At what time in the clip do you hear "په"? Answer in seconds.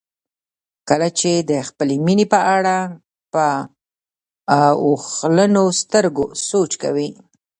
2.33-2.39, 3.33-3.45